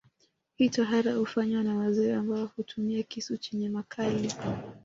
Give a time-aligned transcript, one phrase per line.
[0.55, 4.33] Hii tohara hufanywa na wazee ambao hutumia kisu chenye makali